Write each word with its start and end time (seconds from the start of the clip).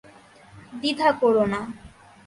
দ্বিধা 0.73 1.09
কোরো 1.21 1.43
না। 1.53 1.59